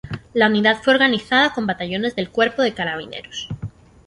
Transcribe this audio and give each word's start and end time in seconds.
La 0.33 0.47
unidad 0.47 0.81
fue 0.81 0.93
organizada 0.95 1.53
con 1.53 1.67
batallones 1.67 2.15
del 2.15 2.31
Cuerpo 2.31 2.63
de 2.63 2.73
Carabineros. 2.73 3.47